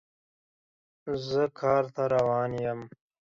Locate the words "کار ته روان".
1.59-2.51